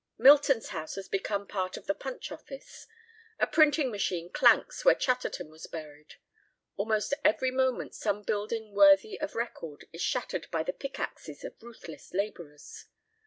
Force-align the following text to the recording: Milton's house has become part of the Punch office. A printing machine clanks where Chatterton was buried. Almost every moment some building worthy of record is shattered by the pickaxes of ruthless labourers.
Milton's 0.17 0.69
house 0.69 0.95
has 0.95 1.07
become 1.07 1.45
part 1.45 1.77
of 1.77 1.85
the 1.85 1.93
Punch 1.93 2.31
office. 2.31 2.87
A 3.37 3.45
printing 3.45 3.91
machine 3.91 4.31
clanks 4.31 4.83
where 4.83 4.95
Chatterton 4.95 5.51
was 5.51 5.67
buried. 5.67 6.15
Almost 6.75 7.13
every 7.23 7.51
moment 7.51 7.93
some 7.93 8.23
building 8.23 8.73
worthy 8.73 9.19
of 9.21 9.35
record 9.35 9.85
is 9.93 10.01
shattered 10.01 10.47
by 10.49 10.63
the 10.63 10.73
pickaxes 10.73 11.43
of 11.43 11.61
ruthless 11.61 12.15
labourers. 12.15 12.85